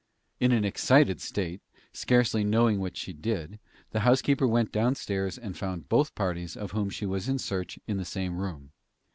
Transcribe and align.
In 0.39 0.51
an 0.51 0.65
excited 0.65 1.21
state, 1.21 1.61
scarcely 1.93 2.43
knowing 2.43 2.79
what 2.79 2.97
she 2.97 3.13
did, 3.13 3.59
the 3.91 3.99
housekeeper 3.99 4.47
went 4.47 4.71
downstairs 4.71 5.37
and 5.37 5.55
found 5.55 5.89
both 5.89 6.15
parties 6.15 6.57
of 6.57 6.71
whom 6.71 6.89
she 6.89 7.05
was 7.05 7.29
in 7.29 7.37
search 7.37 7.77
in 7.85 7.97
the 7.97 8.03
same 8.05 8.37
room. 8.37 8.71